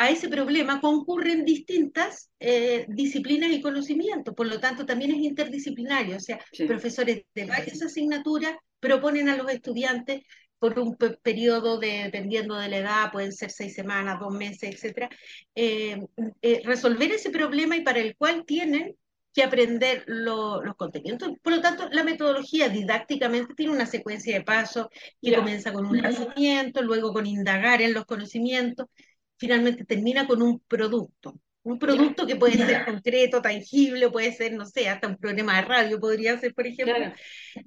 a 0.02 0.10
ese 0.10 0.28
problema 0.28 0.80
concurren 0.80 1.44
distintas 1.44 2.30
eh, 2.40 2.86
disciplinas 2.88 3.52
y 3.52 3.60
conocimientos, 3.60 4.34
por 4.34 4.46
lo 4.46 4.58
tanto 4.58 4.84
también 4.84 5.12
es 5.12 5.18
interdisciplinario, 5.18 6.16
o 6.16 6.20
sea, 6.20 6.40
profesores 6.66 7.22
de 7.34 7.44
varias 7.44 7.80
asignaturas 7.82 8.56
proponen 8.80 9.28
a 9.28 9.36
los 9.36 9.48
estudiantes 9.50 10.22
por 10.62 10.78
un 10.78 10.96
periodo 10.96 11.80
de, 11.80 12.04
dependiendo 12.04 12.54
de 12.54 12.68
la 12.68 12.76
edad, 12.76 13.10
pueden 13.10 13.32
ser 13.32 13.50
seis 13.50 13.74
semanas, 13.74 14.20
dos 14.20 14.32
meses, 14.32 14.72
etcétera, 14.72 15.10
eh, 15.56 16.00
eh, 16.40 16.62
resolver 16.64 17.10
ese 17.10 17.30
problema 17.30 17.76
y 17.76 17.80
para 17.80 17.98
el 17.98 18.14
cual 18.16 18.44
tienen 18.46 18.96
que 19.34 19.42
aprender 19.42 20.04
los 20.06 20.62
contenidos. 20.76 21.18
Por 21.42 21.54
lo 21.54 21.60
tanto, 21.60 21.88
la 21.90 22.04
metodología 22.04 22.68
didácticamente 22.68 23.54
tiene 23.54 23.72
una 23.72 23.86
secuencia 23.86 24.38
de 24.38 24.44
pasos 24.44 24.86
que 25.20 25.34
comienza 25.34 25.72
con 25.72 25.84
un 25.84 25.98
conocimiento, 25.98 26.80
luego 26.80 27.12
con 27.12 27.26
indagar 27.26 27.82
en 27.82 27.92
los 27.92 28.04
conocimientos, 28.04 28.86
finalmente 29.38 29.84
termina 29.84 30.28
con 30.28 30.42
un 30.42 30.60
producto. 30.60 31.40
Un 31.64 31.78
producto 31.78 32.26
que 32.26 32.34
puede 32.34 32.56
ser 32.56 32.84
concreto, 32.84 33.40
tangible, 33.40 34.10
puede 34.10 34.32
ser, 34.32 34.52
no 34.52 34.66
sé, 34.66 34.88
hasta 34.88 35.06
un 35.06 35.16
programa 35.16 35.56
de 35.56 35.62
radio 35.62 36.00
podría 36.00 36.36
ser, 36.38 36.54
por 36.54 36.66
ejemplo, 36.66 37.12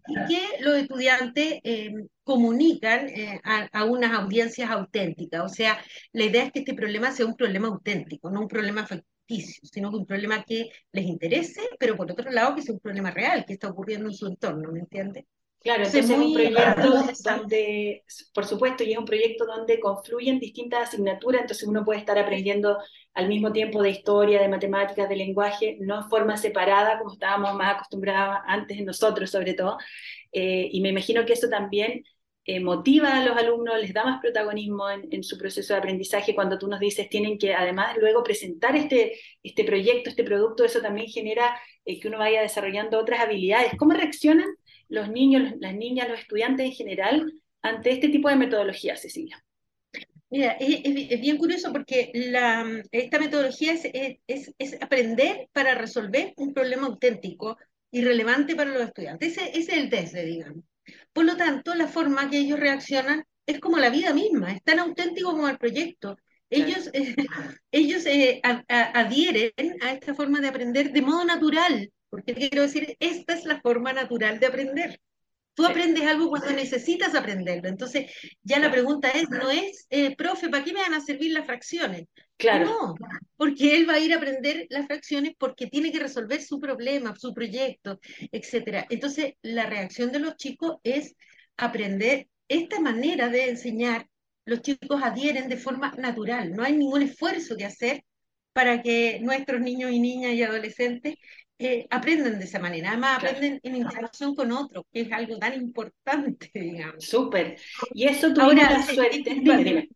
y 0.07 0.15
que 0.27 0.61
los 0.61 0.77
estudiantes 0.77 1.59
eh, 1.63 1.93
comunican 2.23 3.07
eh, 3.07 3.39
a, 3.43 3.85
unas 3.85 4.11
audiencias 4.11 4.69
auténticas. 4.69 5.43
O 5.45 5.49
sea, 5.49 5.79
la 6.11 6.25
idea 6.25 6.43
es 6.43 6.51
que 6.51 6.59
este 6.59 6.73
problema 6.73 7.11
sea 7.11 7.25
un 7.25 7.35
problema 7.35 7.69
auténtico, 7.69 8.29
no 8.29 8.41
un 8.41 8.47
problema 8.49 8.85
ficticio, 8.85 9.63
sino 9.63 9.91
que 9.91 9.97
un 9.97 10.05
problema 10.05 10.43
que 10.43 10.69
les 10.91 11.05
interese, 11.05 11.61
pero 11.79 11.95
por 11.95 12.11
otro 12.11 12.29
lado 12.31 12.53
que 12.55 12.63
sea 12.63 12.73
un 12.73 12.81
problema 12.81 13.11
real 13.11 13.45
que 13.45 13.53
está 13.53 13.69
ocurriendo 13.69 14.07
en 14.09 14.13
su 14.13 14.27
entorno, 14.27 14.71
¿me 14.73 14.79
entiendes? 14.79 15.23
Claro, 15.65 15.83
entonces 15.83 16.11
es 16.11 16.15
un 16.15 16.31
proyecto 16.31 17.03
donde, 17.23 18.03
por 18.35 18.45
supuesto, 18.45 18.83
y 18.83 18.91
es 18.91 18.99
un 18.99 19.05
proyecto 19.05 19.47
donde 19.47 19.79
confluyen 19.79 20.39
distintas 20.39 20.89
asignaturas, 20.89 21.41
entonces 21.41 21.67
uno 21.67 21.83
puede 21.83 22.01
estar 22.01 22.19
aprendiendo 22.19 22.77
al 23.15 23.27
mismo 23.27 23.51
tiempo 23.51 23.81
de 23.81 23.89
historia, 23.89 24.39
de 24.39 24.47
matemáticas, 24.47 25.09
de 25.09 25.15
lenguaje, 25.15 25.77
no 25.81 26.03
en 26.03 26.07
forma 26.07 26.37
separada, 26.37 26.99
como 26.99 27.13
estábamos 27.13 27.55
más 27.55 27.73
acostumbrados 27.77 28.43
antes 28.45 28.79
nosotros 28.85 29.31
sobre 29.31 29.55
todo, 29.55 29.79
eh, 30.31 30.69
y 30.71 30.81
me 30.81 30.89
imagino 30.89 31.25
que 31.25 31.33
eso 31.33 31.49
también 31.49 32.03
eh, 32.45 32.59
motiva 32.59 33.17
a 33.17 33.25
los 33.25 33.35
alumnos, 33.35 33.79
les 33.81 33.91
da 33.91 34.03
más 34.03 34.21
protagonismo 34.21 34.87
en, 34.91 35.23
su 35.23 35.35
proceso 35.35 35.73
de 35.73 35.79
aprendizaje. 35.79 36.35
Cuando 36.35 36.59
tú 36.59 36.67
nos 36.67 36.79
dices 36.79 37.09
tienen 37.09 37.39
que 37.39 37.55
además 37.55 37.97
luego 37.97 38.21
presentar 38.23 38.75
este, 38.75 39.13
este 39.41 39.63
proyecto, 39.63 40.11
este 40.11 40.23
producto, 40.23 40.63
eso 40.63 40.79
también 40.79 41.07
genera 41.07 41.59
eh, 41.85 41.99
que 41.99 42.07
uno 42.07 42.19
vaya 42.19 42.41
desarrollando 42.41 42.99
otras 42.99 43.19
habilidades. 43.19 43.73
¿Cómo 43.79 43.93
reaccionan 43.93 44.45
los 44.89 45.09
niños, 45.09 45.53
las 45.59 45.75
niñas, 45.75 46.09
los 46.09 46.19
estudiantes 46.19 46.65
en 46.65 46.71
general 46.73 47.33
ante 47.61 47.91
este 47.91 48.09
tipo 48.09 48.29
de 48.29 48.35
metodología, 48.35 48.95
Cecilia? 48.95 49.43
Mira, 50.29 50.57
es, 50.59 51.21
bien 51.21 51.37
curioso 51.37 51.71
porque 51.71 52.11
la, 52.13 52.65
esta 52.91 53.19
metodología 53.19 53.73
es, 53.73 54.19
es, 54.27 54.81
aprender 54.81 55.47
para 55.53 55.75
resolver 55.75 56.33
un 56.37 56.53
problema 56.53 56.87
auténtico 56.87 57.57
y 57.91 58.01
relevante 58.01 58.55
para 58.55 58.71
los 58.71 58.81
estudiantes. 58.81 59.37
Ese, 59.37 59.49
ese 59.51 59.59
es 59.59 59.77
el 59.77 59.89
test, 59.89 60.15
digamos. 60.15 60.63
Por 61.13 61.25
lo 61.25 61.37
tanto, 61.37 61.73
la 61.75 61.87
forma 61.87 62.29
que 62.29 62.39
ellos 62.39 62.59
reaccionan 62.59 63.23
es 63.45 63.59
como 63.59 63.77
la 63.77 63.89
vida 63.89 64.13
misma, 64.13 64.51
es 64.53 64.63
tan 64.63 64.79
auténtico 64.79 65.31
como 65.31 65.47
el 65.47 65.57
proyecto. 65.57 66.17
Ellos, 66.49 66.89
eh, 66.93 67.15
ellos 67.71 68.05
eh, 68.05 68.41
adhieren 68.67 69.51
a 69.81 69.93
esta 69.93 70.13
forma 70.13 70.41
de 70.41 70.47
aprender 70.47 70.91
de 70.91 71.01
modo 71.01 71.25
natural, 71.25 71.91
porque 72.15 72.33
quiero 72.33 72.61
decir, 72.61 72.95
esta 72.99 73.33
es 73.33 73.43
la 73.43 73.59
forma 73.59 73.91
natural 73.91 74.39
de 74.39 74.45
aprender. 74.45 75.01
Tú 75.53 75.65
aprendes 75.65 76.03
algo 76.03 76.29
cuando 76.29 76.51
necesitas 76.51 77.13
aprenderlo. 77.13 77.67
Entonces, 77.67 78.11
ya 78.43 78.59
la 78.59 78.71
pregunta 78.71 79.09
es, 79.09 79.29
no 79.29 79.49
es, 79.49 79.85
eh, 79.89 80.15
profe, 80.15 80.49
¿para 80.49 80.63
qué 80.63 80.73
me 80.73 80.81
van 80.81 80.93
a 80.93 81.01
servir 81.01 81.31
las 81.31 81.45
fracciones? 81.45 82.05
Claro. 82.37 82.65
No, 82.65 82.95
porque 83.35 83.77
él 83.77 83.89
va 83.89 83.93
a 83.93 83.99
ir 83.99 84.13
a 84.13 84.17
aprender 84.17 84.65
las 84.69 84.85
fracciones 84.85 85.33
porque 85.37 85.67
tiene 85.67 85.91
que 85.91 85.99
resolver 85.99 86.41
su 86.41 86.59
problema, 86.59 87.15
su 87.15 87.33
proyecto, 87.33 87.99
etc. 88.31 88.85
Entonces, 88.89 89.33
la 89.41 89.65
reacción 89.65 90.11
de 90.11 90.19
los 90.19 90.35
chicos 90.35 90.77
es 90.83 91.15
aprender 91.57 92.27
esta 92.47 92.79
manera 92.79 93.29
de 93.29 93.49
enseñar. 93.49 94.07
Los 94.45 94.61
chicos 94.61 95.01
adhieren 95.03 95.49
de 95.49 95.57
forma 95.57 95.91
natural, 95.97 96.51
no 96.51 96.63
hay 96.63 96.77
ningún 96.77 97.01
esfuerzo 97.01 97.57
que 97.57 97.65
hacer 97.65 98.03
para 98.55 98.81
que 98.81 99.19
nuestros 99.21 99.59
niños 99.59 99.91
y 99.91 99.99
niñas 99.99 100.33
y 100.33 100.41
adolescentes 100.41 101.15
eh, 101.57 101.87
aprenden 101.89 102.37
de 102.37 102.45
esa 102.45 102.59
manera, 102.59 102.89
además 102.89 103.17
aprenden 103.17 103.61
en 103.63 103.77
interacción 103.77 104.35
con 104.35 104.51
otros, 104.51 104.83
que 104.91 105.01
es 105.01 105.11
algo 105.11 105.37
tan 105.37 105.53
importante, 105.53 106.51
digamos. 106.53 107.05
Súper. 107.05 107.57
Y 107.93 108.07
eso 108.07 108.33
tuvimos 108.33 108.63
Ahora, 108.63 108.71
la 108.71 108.83
suerte. 108.83 109.89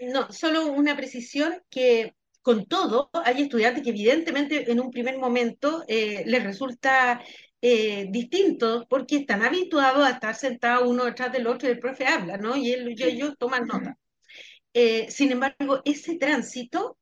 no, 0.00 0.32
solo 0.32 0.66
una 0.72 0.96
precisión 0.96 1.62
que 1.68 2.14
con 2.40 2.64
todo 2.66 3.10
hay 3.12 3.42
estudiantes 3.42 3.82
que 3.82 3.90
evidentemente 3.90 4.70
en 4.70 4.80
un 4.80 4.90
primer 4.90 5.18
momento 5.18 5.84
eh, 5.86 6.24
les 6.26 6.42
resulta 6.42 7.22
eh, 7.60 8.06
distinto 8.10 8.86
porque 8.88 9.16
están 9.16 9.42
habituados 9.42 10.04
a 10.04 10.12
estar 10.12 10.34
sentados 10.34 10.88
uno 10.88 11.04
detrás 11.04 11.30
del 11.30 11.46
otro 11.46 11.68
y 11.68 11.72
el 11.72 11.78
profe 11.78 12.06
habla, 12.06 12.38
¿no? 12.38 12.56
Y 12.56 12.72
él 12.72 12.94
y 12.98 13.02
ellos 13.02 13.34
toman 13.38 13.66
nota. 13.66 13.96
sin 15.08 15.30
embargo, 15.30 15.82
ese 15.84 16.16
tránsito 16.16 16.96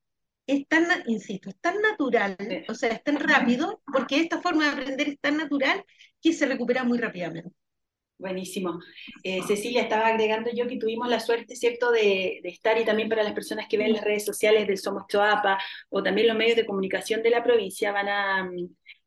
es 0.51 0.69
tan, 0.69 0.87
insisto, 1.07 1.49
es 1.49 1.57
tan 1.61 1.81
natural, 1.81 2.37
o 2.69 2.75
sea, 2.75 2.91
es 2.91 3.03
tan 3.03 3.19
rápido, 3.21 3.83
porque 3.93 4.21
esta 4.21 4.41
forma 4.41 4.65
de 4.65 4.71
aprender 4.71 5.09
es 5.09 5.21
tan 5.21 5.37
natural 5.37 5.85
que 6.21 6.33
se 6.33 6.47
recupera 6.47 6.85
muy 6.85 6.99
rápidamente. 6.99 7.51
Buenísimo. 8.21 8.79
Eh, 9.23 9.41
Cecilia, 9.47 9.81
estaba 9.81 10.09
agregando 10.09 10.51
yo 10.55 10.69
que 10.69 10.77
tuvimos 10.77 11.09
la 11.09 11.21
suerte, 11.21 11.57
¿cierto?, 11.57 11.91
de, 11.91 12.41
estar 12.45 12.79
y 12.79 12.85
también 12.85 13.09
para 13.09 13.23
las 13.23 13.33
personas 13.33 13.67
que 13.67 13.79
ven 13.79 13.95
las 13.95 14.05
redes 14.05 14.27
sociales 14.27 14.67
del 14.67 14.77
Somos 14.77 15.07
Choapa 15.09 15.59
o 15.89 16.03
también 16.03 16.29
los 16.29 16.37
medios 16.37 16.57
de 16.57 16.67
comunicación 16.67 17.23
de 17.23 17.31
la 17.31 17.43
provincia 17.43 17.93
van 17.93 18.09
a, 18.09 18.51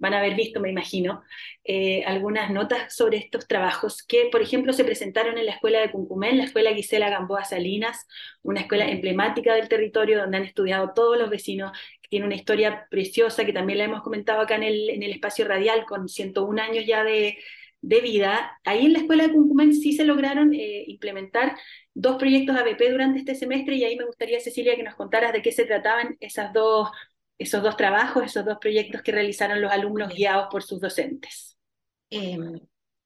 van 0.03 0.13
a 0.13 0.19
haber 0.19 0.35
visto, 0.35 0.59
me 0.59 0.69
imagino, 0.69 1.23
eh, 1.63 2.03
algunas 2.05 2.51
notas 2.51 2.93
sobre 2.93 3.17
estos 3.17 3.47
trabajos 3.47 4.03
que, 4.03 4.27
por 4.29 4.41
ejemplo, 4.41 4.73
se 4.73 4.83
presentaron 4.83 5.37
en 5.37 5.45
la 5.45 5.53
escuela 5.53 5.79
de 5.79 5.91
Cuncumén, 5.91 6.37
la 6.37 6.43
escuela 6.43 6.73
Gisela 6.73 7.09
Gamboa 7.09 7.45
Salinas, 7.45 8.05
una 8.41 8.59
escuela 8.59 8.89
emblemática 8.89 9.55
del 9.55 9.69
territorio 9.69 10.19
donde 10.19 10.37
han 10.37 10.43
estudiado 10.43 10.91
todos 10.93 11.17
los 11.17 11.29
vecinos, 11.29 11.71
que 12.01 12.09
tiene 12.09 12.25
una 12.25 12.35
historia 12.35 12.85
preciosa 12.91 13.45
que 13.45 13.53
también 13.53 13.79
la 13.79 13.85
hemos 13.85 14.01
comentado 14.01 14.41
acá 14.41 14.55
en 14.55 14.63
el, 14.63 14.89
en 14.89 15.03
el 15.03 15.11
espacio 15.11 15.47
radial 15.47 15.85
con 15.85 16.09
101 16.09 16.61
años 16.61 16.85
ya 16.85 17.05
de 17.05 17.37
de 17.83 17.99
vida, 17.99 18.59
ahí 18.63 18.85
en 18.85 18.93
la 18.93 18.99
escuela 18.99 19.27
de 19.27 19.33
Cuncumén 19.33 19.73
sí 19.73 19.91
se 19.91 20.05
lograron 20.05 20.53
eh, 20.53 20.85
implementar 20.87 21.57
dos 21.93 22.15
proyectos 22.15 22.55
ABP 22.55 22.89
durante 22.89 23.19
este 23.19 23.35
semestre 23.35 23.75
y 23.75 23.83
ahí 23.83 23.97
me 23.97 24.05
gustaría, 24.05 24.39
Cecilia, 24.39 24.77
que 24.77 24.83
nos 24.83 24.95
contaras 24.95 25.33
de 25.33 25.41
qué 25.41 25.51
se 25.51 25.65
trataban 25.65 26.15
esas 26.21 26.53
dos, 26.53 26.89
esos 27.37 27.63
dos 27.63 27.75
trabajos, 27.75 28.23
esos 28.23 28.45
dos 28.45 28.57
proyectos 28.59 29.01
que 29.01 29.11
realizaron 29.11 29.61
los 29.61 29.71
alumnos 29.71 30.13
guiados 30.13 30.47
por 30.51 30.63
sus 30.63 30.79
docentes. 30.79 31.57
Em, 32.09 32.59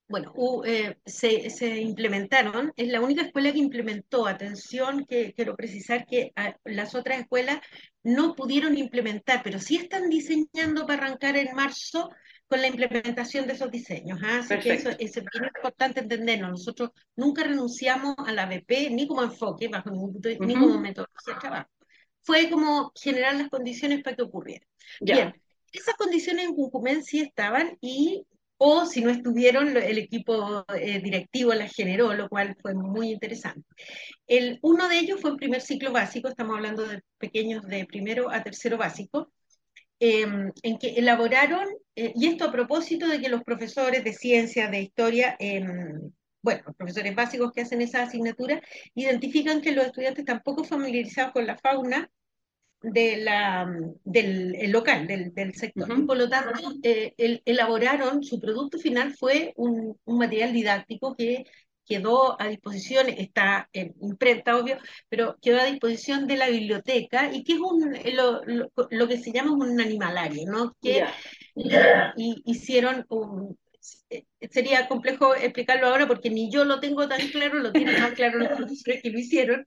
bueno, 0.10 0.34
eh, 0.66 0.98
se, 1.06 1.50
se, 1.50 1.82
implementaron, 1.82 2.72
es 2.78 2.88
la 2.88 3.02
única 3.02 3.24
escuela 3.24 3.52
que 3.52 3.60
implementó, 3.60 4.26
atención, 4.26 5.06
que 5.06 5.34
quiero 5.34 5.56
precisar 5.56 6.06
que 6.06 6.32
las 6.64 6.96
otras 6.96 7.20
escuelas 7.20 7.60
no 8.04 8.34
pudieron 8.36 8.78
implementar, 8.78 9.42
pero 9.44 9.60
sí 9.60 9.76
están 9.76 10.10
diseñando 10.10 10.86
para 10.86 11.06
arrancar 11.06 11.36
en 11.36 11.54
marzo 11.54 12.10
con 12.48 12.62
la 12.62 12.68
implementación 12.68 13.48
de 13.48 13.54
esos 13.54 13.70
diseños. 13.70 14.20
¿ah? 14.24 14.40
Así 14.40 14.58
que 14.60 14.74
eso 14.74 14.90
es 14.90 15.14
bien 15.14 15.52
importante 15.56 16.00
entenderlo. 16.00 16.48
Nosotros 16.48 16.92
nunca 17.16 17.44
renunciamos 17.44 18.16
a 18.26 18.32
la 18.32 18.46
BP 18.46 18.92
ni 18.92 19.08
como 19.08 19.24
enfoque, 19.24 19.68
bajo 19.68 19.90
ningún 19.90 20.14
punto 20.14 20.30
ni 20.40 20.54
como 20.54 20.80
metodología 20.80 21.34
de 21.34 21.40
trabajo. 21.40 21.70
Fue 22.28 22.50
como 22.50 22.92
generar 22.94 23.36
las 23.36 23.50
condiciones 23.50 24.04
para 24.04 24.18
que 24.18 24.24
ocurriera. 24.24 24.66
Bien, 25.00 25.34
esas 25.72 25.96
condiciones 25.96 26.46
en 26.46 26.56
Cucumén 26.56 27.04
sí 27.04 27.22
estaban 27.22 27.78
y 27.80 28.26
o 28.60 28.86
si 28.86 29.02
no 29.02 29.12
estuvieron, 29.12 29.78
el 29.78 29.98
equipo 29.98 30.66
eh, 30.76 31.00
directivo 31.00 31.54
las 31.54 31.74
generó, 31.74 32.14
lo 32.14 32.28
cual 32.28 32.58
fue 32.60 32.74
muy 32.74 33.12
interesante. 33.12 33.62
El, 34.26 34.60
uno 34.62 34.90
de 34.90 34.98
ellos 34.98 35.22
fue 35.22 35.30
en 35.30 35.38
primer 35.38 35.62
ciclo 35.62 35.92
básico, 35.92 36.28
estamos 36.28 36.56
hablando 36.56 36.86
de 36.86 37.02
pequeños 37.18 37.64
de 37.68 37.86
primero 37.86 38.30
a 38.30 38.44
tercero 38.44 38.78
básico, 38.78 39.32
Em, 40.00 40.52
en 40.62 40.78
que 40.78 40.90
elaboraron, 40.90 41.68
eh, 41.96 42.14
y 42.16 42.28
esto 42.28 42.46
a 42.46 42.52
propósito 42.52 43.08
de 43.08 43.20
que 43.20 43.30
los 43.30 43.44
profesores 43.44 44.04
de 44.04 44.14
ciencia, 44.14 44.68
de 44.70 44.82
historia, 44.82 45.36
em, 45.40 46.12
bueno, 46.42 46.64
los 46.66 46.76
profesores 46.76 47.16
básicos 47.16 47.52
que 47.52 47.62
hacen 47.62 47.82
esa 47.82 48.04
asignatura, 48.04 48.62
identifican 48.96 49.62
que 49.62 49.72
los 49.72 49.86
estudiantes 49.86 50.20
están 50.20 50.42
poco 50.44 50.64
familiarizados 50.64 51.34
con 51.34 51.46
la 51.48 51.58
fauna 51.58 52.10
de 52.82 53.18
la, 53.18 53.68
del 54.04 54.72
local, 54.72 55.08
del, 55.08 55.34
del 55.34 55.56
sector. 55.56 56.06
por 56.06 56.18
lo 56.18 56.30
tanto, 56.30 56.74
eh, 56.84 57.14
elaboraron, 57.46 58.24
su 58.24 58.40
producto 58.40 58.78
final 58.78 59.16
fue 59.16 59.54
un, 59.56 59.98
un 60.06 60.18
material 60.18 60.54
didáctico 60.54 61.16
que 61.16 61.46
quedó 61.88 62.40
a 62.40 62.48
disposición, 62.48 63.08
está 63.10 63.70
en 63.72 63.96
imprenta, 64.02 64.58
obvio, 64.58 64.78
pero 65.10 65.38
quedó 65.42 65.60
a 65.60 65.66
disposición 65.66 66.28
de 66.28 66.36
la 66.36 66.50
biblioteca 66.50 67.34
y 67.34 67.44
que 67.44 67.54
es 67.54 67.60
un, 67.60 67.98
lo, 68.14 68.42
lo, 68.90 69.08
que 69.08 69.18
se 69.18 69.32
llama 69.32 69.54
un 69.54 69.80
animalario, 69.80 70.44
¿no? 70.52 70.76
Que 70.82 71.06
y, 71.56 72.44
hicieron 72.46 73.06
un, 73.10 73.58
sería 74.50 74.88
complejo 74.88 75.36
explicarlo 75.36 75.88
ahora 75.88 76.08
porque 76.08 76.30
ni 76.30 76.52
yo 76.52 76.66
lo 76.66 76.80
tengo 76.80 77.08
tan 77.08 77.28
claro, 77.30 77.60
lo 77.60 77.72
tienen 77.72 78.02
más 78.02 78.14
claro 78.14 78.40
los 78.40 78.50
profesores 78.50 79.02
que 79.02 79.10
lo 79.10 79.20
hicieron, 79.20 79.66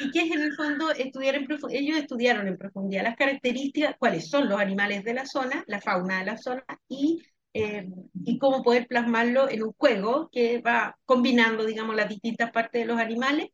y 0.00 0.10
que 0.10 0.20
es 0.20 0.30
en 0.32 0.42
el 0.42 0.54
fondo 0.54 0.90
estudiar 0.90 1.34
en 1.34 1.46
ellos 1.70 1.98
estudiaron 1.98 2.48
en 2.48 2.58
profundidad 2.58 3.02
las 3.02 3.16
características, 3.16 3.96
cuáles 3.98 4.28
son 4.28 4.48
los 4.48 4.60
animales 4.60 5.04
de 5.04 5.14
la 5.14 5.26
zona, 5.26 5.64
la 5.66 5.80
fauna 5.80 6.20
de 6.20 6.26
la 6.26 6.38
zona, 6.38 6.64
y 6.88 7.22
eh, 7.54 7.86
y 8.24 8.38
cómo 8.38 8.62
poder 8.62 8.86
plasmarlo 8.86 9.50
en 9.50 9.62
un 9.62 9.72
juego 9.76 10.30
que 10.32 10.62
va 10.62 10.96
combinando, 11.04 11.66
digamos, 11.66 11.94
las 11.94 12.08
distintas 12.08 12.50
partes 12.50 12.80
de 12.82 12.86
los 12.86 12.98
animales. 12.98 13.48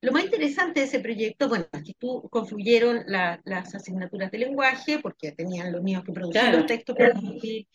Lo 0.00 0.12
más 0.12 0.24
interesante 0.24 0.80
de 0.80 0.86
ese 0.86 1.00
proyecto, 1.00 1.48
bueno, 1.48 1.66
es 1.72 1.82
que 1.82 1.94
tú 1.98 2.28
confluyeron 2.30 3.02
las 3.08 3.74
asignaturas 3.74 4.30
de 4.30 4.38
lenguaje, 4.38 5.00
porque 5.00 5.32
tenían 5.32 5.72
los 5.72 5.82
niños 5.82 6.04
que 6.04 6.12
producir 6.12 6.52
los 6.52 6.66
textos 6.66 6.94
para 6.96 7.14
producir 7.14 7.66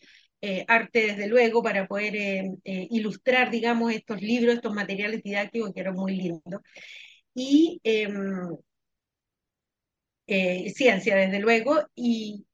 eh, 0.46 0.64
arte, 0.68 1.06
desde 1.08 1.26
luego, 1.28 1.62
para 1.62 1.86
poder 1.86 2.14
eh, 2.16 2.88
ilustrar, 2.90 3.50
digamos, 3.50 3.92
estos 3.92 4.20
libros, 4.20 4.54
estos 4.54 4.74
materiales 4.74 5.22
didácticos 5.22 5.72
que 5.72 5.80
eran 5.80 5.94
muy 5.94 6.16
lindos. 6.16 6.60
Y 7.34 7.80
em, 7.84 8.56
ciencia, 10.74 11.16
desde 11.16 11.38
luego, 11.40 11.78
y, 11.94 12.46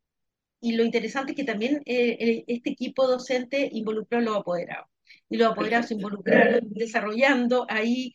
y 0.61 0.73
lo 0.73 0.85
interesante 0.85 1.33
es 1.33 1.37
que 1.37 1.45
también 1.45 1.83
eh, 1.87 2.45
este 2.47 2.71
equipo 2.71 3.07
docente 3.07 3.69
involucró 3.73 4.19
a 4.19 4.21
los 4.23 4.37
apoderados. 4.37 4.89
Y 5.29 5.37
los 5.39 5.51
apoderados 5.53 5.87
se 5.89 5.95
involucraron 5.95 6.61
desarrollando 6.71 7.67
ahí 7.69 8.13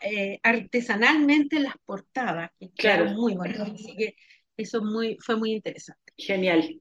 eh, 0.00 0.38
artesanalmente 0.42 1.60
las 1.60 1.74
portadas, 1.84 2.50
que 2.58 2.70
claro. 2.72 3.10
muy 3.12 3.34
bonitas. 3.34 3.70
Así 3.70 3.96
que 3.96 4.16
Eso 4.56 4.82
muy, 4.82 5.16
fue 5.20 5.36
muy 5.36 5.52
interesante. 5.52 6.03
Genial. 6.16 6.80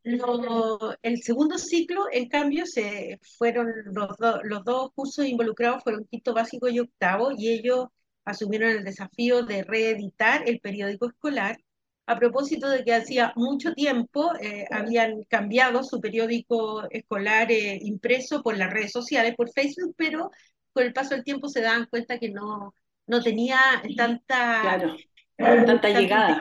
el 1.01 1.23
segundo 1.23 1.57
ciclo, 1.57 2.05
en 2.11 2.29
cambio, 2.29 2.65
se 2.65 3.19
fueron 3.37 3.71
los, 3.85 4.09
los 4.43 4.63
dos 4.63 4.91
cursos 4.93 5.25
involucrados 5.25 5.83
fueron 5.83 6.05
quinto 6.05 6.33
básico 6.33 6.69
y 6.69 6.79
octavo, 6.79 7.31
y 7.35 7.49
ellos 7.49 7.87
asumieron 8.25 8.69
el 8.69 8.83
desafío 8.83 9.43
de 9.43 9.63
reeditar 9.63 10.47
el 10.47 10.59
periódico 10.59 11.07
escolar 11.07 11.57
a 12.05 12.19
propósito 12.19 12.69
de 12.69 12.83
que 12.83 12.93
hacía 12.93 13.31
mucho 13.35 13.73
tiempo 13.73 14.33
eh, 14.41 14.65
habían 14.71 15.23
cambiado 15.23 15.83
su 15.83 16.01
periódico 16.01 16.83
escolar 16.89 17.51
eh, 17.51 17.79
impreso 17.81 18.43
por 18.43 18.57
las 18.57 18.71
redes 18.71 18.91
sociales, 18.91 19.35
por 19.35 19.51
Facebook, 19.51 19.95
pero 19.97 20.29
con 20.73 20.83
el 20.83 20.93
paso 20.93 21.15
del 21.15 21.23
tiempo 21.23 21.47
se 21.47 21.61
daban 21.61 21.85
cuenta 21.85 22.19
que 22.19 22.29
no, 22.29 22.73
no 23.07 23.21
tenía 23.21 23.57
tanta, 23.95 24.95
tanta 25.37 25.89
llegada. 25.89 26.39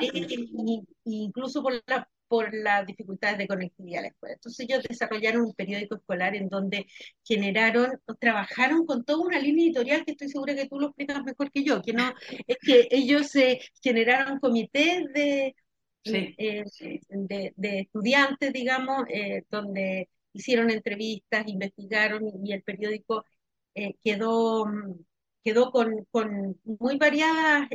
incluso 1.04 1.62
por, 1.62 1.80
la, 1.86 2.08
por 2.32 2.54
las 2.54 2.86
dificultades 2.86 3.36
de 3.36 3.46
conectividad 3.46 3.98
a 3.98 4.02
la 4.04 4.08
escuela. 4.08 4.34
Entonces 4.36 4.66
ellos 4.66 4.82
desarrollaron 4.88 5.42
un 5.42 5.52
periódico 5.52 5.96
escolar 5.96 6.34
en 6.34 6.48
donde 6.48 6.86
generaron, 7.22 8.00
trabajaron 8.18 8.86
con 8.86 9.04
toda 9.04 9.26
una 9.26 9.38
línea 9.38 9.66
editorial 9.66 10.02
que 10.02 10.12
estoy 10.12 10.30
segura 10.30 10.54
que 10.54 10.66
tú 10.66 10.80
lo 10.80 10.86
explicas 10.86 11.22
mejor 11.24 11.50
que 11.52 11.62
yo, 11.62 11.82
que 11.82 11.92
no, 11.92 12.10
es 12.46 12.56
que 12.58 12.88
ellos 12.90 13.36
eh, 13.36 13.60
generaron 13.82 14.38
comités 14.40 15.12
de, 15.12 15.54
eh, 16.04 16.64
de, 17.10 17.52
de, 17.54 17.80
estudiantes, 17.80 18.50
digamos, 18.50 19.04
eh, 19.10 19.42
donde 19.50 20.08
hicieron 20.32 20.70
entrevistas, 20.70 21.46
investigaron 21.46 22.22
y 22.42 22.50
el 22.54 22.62
periódico 22.62 23.26
eh, 23.74 23.96
quedó, 24.02 24.64
quedó 25.44 25.70
con, 25.70 26.06
con 26.10 26.58
muy 26.64 26.96
variadas 26.96 27.68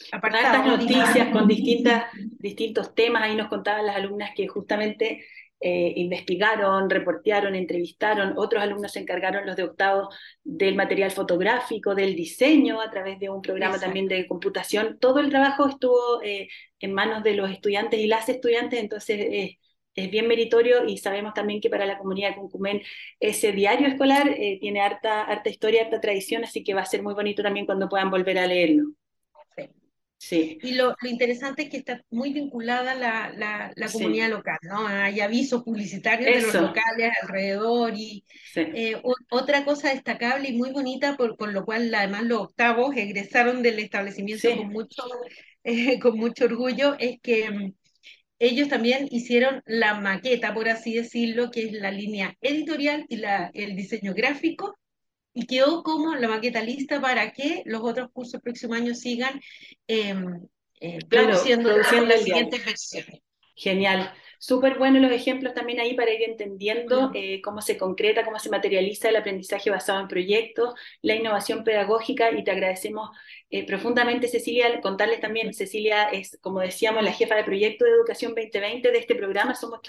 eh, 0.00 0.08
apartados. 0.12 0.66
noticias 0.66 1.28
con 1.28 1.46
distintas, 1.46 2.04
distintos 2.38 2.94
temas, 2.94 3.22
ahí 3.22 3.36
nos 3.36 3.48
contaban 3.48 3.86
las 3.86 3.96
alumnas 3.96 4.30
que 4.34 4.48
justamente 4.48 5.24
eh, 5.62 5.92
investigaron, 5.96 6.88
reportearon, 6.88 7.54
entrevistaron, 7.54 8.32
otros 8.38 8.62
alumnos 8.62 8.92
se 8.92 9.00
encargaron, 9.00 9.44
los 9.44 9.56
de 9.56 9.64
octavo, 9.64 10.08
del 10.42 10.74
material 10.74 11.10
fotográfico, 11.10 11.94
del 11.94 12.16
diseño 12.16 12.80
a 12.80 12.90
través 12.90 13.20
de 13.20 13.28
un 13.28 13.42
programa 13.42 13.78
también 13.78 14.08
de 14.08 14.26
computación. 14.26 14.98
Todo 14.98 15.20
el 15.20 15.28
trabajo 15.28 15.68
estuvo 15.68 16.22
eh, 16.22 16.48
en 16.78 16.94
manos 16.94 17.22
de 17.22 17.34
los 17.34 17.50
estudiantes 17.50 18.00
y 18.00 18.06
las 18.06 18.30
estudiantes, 18.30 18.80
entonces 18.80 19.20
eh, 19.20 19.58
es 19.94 20.10
bien 20.10 20.28
meritorio 20.28 20.86
y 20.86 20.96
sabemos 20.96 21.34
también 21.34 21.60
que 21.60 21.68
para 21.68 21.84
la 21.84 21.98
comunidad 21.98 22.30
de 22.30 22.36
Cuncumén 22.36 22.80
ese 23.18 23.52
diario 23.52 23.86
escolar 23.88 24.34
tiene 24.60 24.80
harta, 24.80 25.24
harta 25.24 25.50
historia, 25.50 25.82
harta 25.82 26.00
tradición, 26.00 26.42
así 26.44 26.64
que 26.64 26.72
va 26.72 26.82
a 26.82 26.86
ser 26.86 27.02
muy 27.02 27.12
bonito 27.12 27.42
también 27.42 27.66
cuando 27.66 27.88
puedan 27.88 28.10
volver 28.10 28.38
a 28.38 28.46
leerlo. 28.46 28.94
Sí. 30.22 30.58
Y 30.62 30.72
lo, 30.72 30.94
interesante 31.02 31.62
es 31.62 31.70
que 31.70 31.78
está 31.78 32.04
muy 32.10 32.34
vinculada 32.34 32.94
la, 32.94 33.32
la, 33.74 33.88
comunidad 33.90 34.28
local, 34.28 34.58
¿no? 34.60 34.86
Hay 34.86 35.18
avisos 35.20 35.62
publicitarios 35.62 36.34
de 36.34 36.42
los 36.42 36.54
locales 36.54 37.10
alrededor 37.22 37.94
y 37.96 38.22
eh, 38.54 39.00
otra 39.30 39.64
cosa 39.64 39.94
destacable 39.94 40.50
y 40.50 40.58
muy 40.58 40.72
bonita, 40.72 41.16
por, 41.16 41.38
por, 41.38 41.50
lo 41.54 41.64
cual 41.64 41.92
además 41.94 42.24
los 42.24 42.42
octavos 42.42 42.94
egresaron 42.98 43.62
del 43.62 43.78
establecimiento 43.78 44.54
con, 44.54 44.68
mucho, 44.68 45.02
eh, 45.64 45.98
con 45.98 46.18
mucho 46.18 46.44
orgullo, 46.44 46.96
es 46.98 47.18
que 47.22 47.50
mm, 47.50 47.72
ellos 48.40 48.68
también 48.68 49.08
hicieron 49.10 49.62
la 49.64 49.94
maqueta, 49.94 50.52
por 50.52 50.68
así 50.68 50.92
decirlo, 50.92 51.50
que 51.50 51.62
es 51.62 51.72
la 51.72 51.90
línea 51.90 52.36
editorial 52.42 53.06
y 53.08 53.16
la, 53.16 53.50
el 53.54 53.74
diseño 53.74 54.12
gráfico 54.12 54.76
y 55.32 55.46
quedó 55.46 55.82
como 55.82 56.14
la 56.14 56.28
maqueta 56.28 56.62
lista 56.62 57.00
para 57.00 57.32
que 57.32 57.62
los 57.66 57.82
otros 57.82 58.10
cursos 58.12 58.40
próximo 58.40 58.74
año 58.74 58.94
sigan 58.94 59.40
em, 59.86 60.46
eh, 60.80 60.98
produciendo, 61.08 61.76
las 61.76 62.22
siguientes 62.22 62.64
versiones. 62.64 63.20
Genial. 63.54 64.12
Súper 64.42 64.78
buenos 64.78 65.02
los 65.02 65.12
ejemplos 65.12 65.52
también 65.52 65.80
ahí 65.80 65.92
para 65.92 66.14
ir 66.14 66.22
entendiendo 66.22 67.10
eh, 67.12 67.42
cómo 67.42 67.60
se 67.60 67.76
concreta, 67.76 68.24
cómo 68.24 68.38
se 68.38 68.48
materializa 68.48 69.10
el 69.10 69.16
aprendizaje 69.16 69.68
basado 69.68 70.00
en 70.00 70.08
proyectos, 70.08 70.72
la 71.02 71.14
innovación 71.14 71.62
pedagógica 71.62 72.30
y 72.32 72.42
te 72.42 72.50
agradecemos 72.50 73.10
eh, 73.50 73.66
profundamente, 73.66 74.28
Cecilia, 74.28 74.80
contarles 74.80 75.20
también, 75.20 75.52
Cecilia 75.52 76.04
es, 76.04 76.38
como 76.40 76.60
decíamos, 76.60 77.04
la 77.04 77.12
jefa 77.12 77.34
de 77.34 77.44
proyecto 77.44 77.84
de 77.84 77.90
Educación 77.90 78.34
2020 78.34 78.90
de 78.90 78.98
este 78.98 79.14
programa, 79.14 79.54
somos 79.54 79.80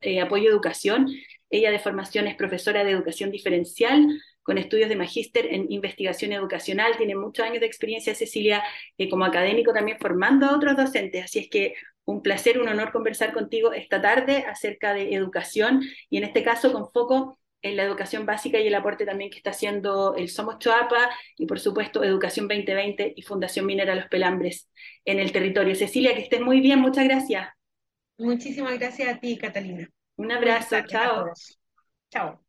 eh, 0.00 0.20
Apoyo 0.20 0.50
Educación, 0.50 1.06
ella 1.48 1.70
de 1.70 1.78
formación 1.78 2.26
es 2.26 2.34
profesora 2.34 2.82
de 2.82 2.90
Educación 2.90 3.30
Diferencial, 3.30 4.08
con 4.50 4.58
estudios 4.58 4.88
de 4.88 4.96
magíster 4.96 5.46
en 5.54 5.70
investigación 5.70 6.32
educacional, 6.32 6.96
tiene 6.96 7.14
muchos 7.14 7.46
años 7.46 7.60
de 7.60 7.66
experiencia 7.66 8.16
Cecilia 8.16 8.64
eh, 8.98 9.08
como 9.08 9.24
académico 9.24 9.72
también 9.72 9.96
formando 10.00 10.46
a 10.46 10.56
otros 10.56 10.76
docentes, 10.76 11.22
así 11.22 11.38
es 11.38 11.48
que 11.48 11.74
un 12.04 12.20
placer, 12.20 12.60
un 12.60 12.66
honor 12.66 12.90
conversar 12.90 13.32
contigo 13.32 13.72
esta 13.72 14.02
tarde 14.02 14.38
acerca 14.48 14.92
de 14.92 15.14
educación 15.14 15.82
y 16.08 16.16
en 16.16 16.24
este 16.24 16.42
caso 16.42 16.72
con 16.72 16.90
foco 16.90 17.38
en 17.62 17.76
la 17.76 17.84
educación 17.84 18.26
básica 18.26 18.58
y 18.58 18.66
el 18.66 18.74
aporte 18.74 19.06
también 19.06 19.30
que 19.30 19.36
está 19.36 19.50
haciendo 19.50 20.16
el 20.16 20.28
Somos 20.28 20.58
Choapa 20.58 21.10
y 21.36 21.46
por 21.46 21.60
supuesto 21.60 22.02
Educación 22.02 22.48
2020 22.48 23.12
y 23.14 23.22
Fundación 23.22 23.66
Minera 23.66 23.94
Los 23.94 24.08
Pelambres 24.08 24.68
en 25.04 25.20
el 25.20 25.30
territorio. 25.30 25.76
Cecilia, 25.76 26.12
que 26.16 26.22
estés 26.22 26.40
muy 26.40 26.60
bien, 26.60 26.80
muchas 26.80 27.04
gracias. 27.04 27.50
Muchísimas 28.18 28.76
gracias 28.80 29.14
a 29.14 29.20
ti, 29.20 29.38
Catalina. 29.38 29.88
Un 30.16 30.32
abrazo, 30.32 30.76
chao. 30.88 31.26
Chao. 32.10 32.44